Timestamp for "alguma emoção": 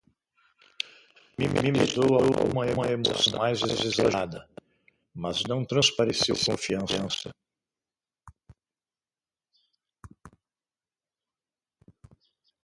2.15-3.37